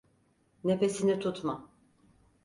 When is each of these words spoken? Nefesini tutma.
Nefesini 0.63 1.19
tutma. 1.19 1.69